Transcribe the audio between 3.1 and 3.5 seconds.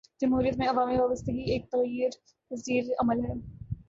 ہے۔